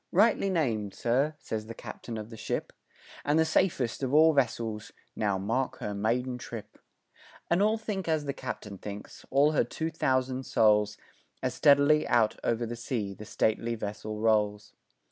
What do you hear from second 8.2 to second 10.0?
the captain thinks all her two